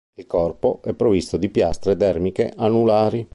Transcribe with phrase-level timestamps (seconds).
[0.15, 3.29] Il corpo è provvisto di piastre dermiche anulari.